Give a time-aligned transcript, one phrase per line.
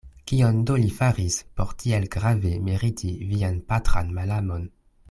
[0.29, 4.69] Kion do li faris, por tiel grave meriti vian patran malamon?